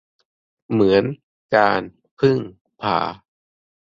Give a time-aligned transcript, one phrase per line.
[0.71, 1.03] เหมือน
[1.55, 1.81] การ
[2.19, 2.37] พึ่ง
[2.81, 2.97] พา